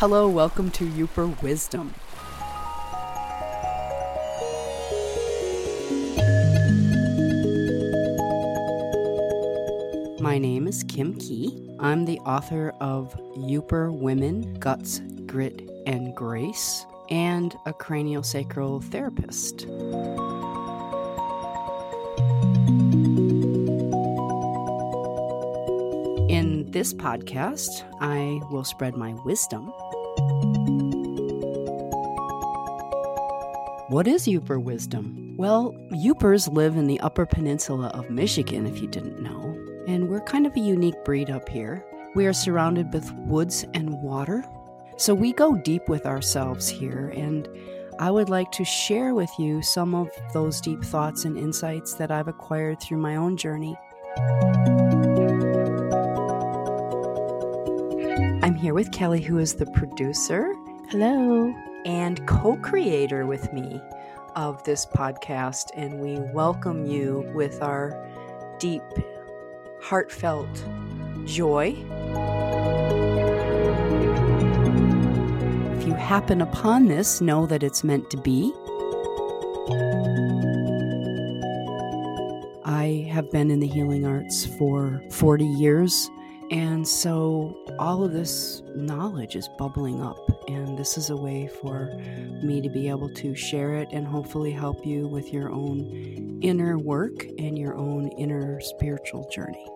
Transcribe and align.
Hello, 0.00 0.28
welcome 0.28 0.70
to 0.70 0.84
Yooper 0.84 1.42
Wisdom. 1.42 1.92
My 10.20 10.38
name 10.38 10.68
is 10.68 10.84
Kim 10.84 11.18
Kee. 11.18 11.68
I'm 11.80 12.04
the 12.04 12.20
author 12.20 12.72
of 12.80 13.12
Yooper 13.36 13.92
Women, 13.92 14.54
Guts, 14.60 15.00
Grit, 15.26 15.68
and 15.84 16.14
Grace, 16.14 16.86
and 17.10 17.56
a 17.66 17.72
craniosacral 17.72 18.84
therapist. 18.84 19.66
In 26.28 26.70
this 26.70 26.92
podcast, 26.92 27.70
I 28.02 28.38
will 28.50 28.62
spread 28.64 28.98
my 28.98 29.14
wisdom. 29.24 29.68
What 33.88 34.06
is 34.06 34.26
Yooper 34.26 34.62
wisdom? 34.62 35.36
Well, 35.38 35.72
Yoopers 35.90 36.52
live 36.52 36.76
in 36.76 36.86
the 36.86 37.00
Upper 37.00 37.24
Peninsula 37.24 37.86
of 37.94 38.10
Michigan, 38.10 38.66
if 38.66 38.82
you 38.82 38.88
didn't 38.88 39.22
know, 39.22 39.58
and 39.88 40.10
we're 40.10 40.20
kind 40.20 40.46
of 40.46 40.54
a 40.54 40.60
unique 40.60 41.02
breed 41.02 41.30
up 41.30 41.48
here. 41.48 41.82
We 42.14 42.26
are 42.26 42.34
surrounded 42.34 42.92
with 42.92 43.10
woods 43.12 43.64
and 43.72 44.02
water, 44.02 44.44
so 44.98 45.14
we 45.14 45.32
go 45.32 45.56
deep 45.56 45.88
with 45.88 46.04
ourselves 46.04 46.68
here, 46.68 47.08
and 47.16 47.48
I 47.98 48.10
would 48.10 48.28
like 48.28 48.52
to 48.52 48.66
share 48.66 49.14
with 49.14 49.30
you 49.38 49.62
some 49.62 49.94
of 49.94 50.10
those 50.34 50.60
deep 50.60 50.84
thoughts 50.84 51.24
and 51.24 51.38
insights 51.38 51.94
that 51.94 52.10
I've 52.10 52.28
acquired 52.28 52.80
through 52.80 52.98
my 52.98 53.16
own 53.16 53.38
journey. 53.38 53.78
Here 58.60 58.74
with 58.74 58.90
Kelley, 58.90 59.20
who 59.20 59.38
is 59.38 59.54
the 59.54 59.66
producer. 59.66 60.52
Hello. 60.88 61.54
And 61.86 62.26
co 62.26 62.56
creator 62.56 63.24
with 63.24 63.52
me 63.52 63.80
of 64.34 64.64
this 64.64 64.84
podcast. 64.84 65.66
And 65.76 66.00
we 66.00 66.18
welcome 66.34 66.84
you 66.84 67.30
with 67.36 67.62
our 67.62 67.96
deep, 68.58 68.82
heartfelt 69.80 70.48
joy. 71.24 71.76
If 75.76 75.86
you 75.86 75.94
happen 75.94 76.40
upon 76.40 76.88
this, 76.88 77.20
know 77.20 77.46
that 77.46 77.62
it's 77.62 77.84
meant 77.84 78.10
to 78.10 78.16
be. 78.16 78.52
I 82.64 83.08
have 83.12 83.30
been 83.30 83.52
in 83.52 83.60
the 83.60 83.68
healing 83.68 84.04
arts 84.04 84.46
for 84.46 85.00
40 85.12 85.44
years 85.44 86.10
and 86.50 86.86
so 86.86 87.56
all 87.78 88.04
of 88.04 88.12
this 88.12 88.62
knowledge 88.74 89.36
is 89.36 89.48
bubbling 89.58 90.02
up, 90.02 90.18
and 90.48 90.78
this 90.78 90.96
is 90.96 91.10
a 91.10 91.16
way 91.16 91.48
for 91.60 91.92
me 92.42 92.60
to 92.60 92.68
be 92.68 92.88
able 92.88 93.10
to 93.14 93.34
share 93.34 93.74
it 93.74 93.88
and 93.92 94.06
hopefully 94.06 94.52
help 94.52 94.86
you 94.86 95.06
with 95.06 95.32
your 95.32 95.50
own 95.50 96.40
inner 96.42 96.78
work 96.78 97.24
and 97.38 97.58
your 97.58 97.74
own 97.74 98.08
inner 98.12 98.60
spiritual 98.60 99.28
journey. 99.30 99.66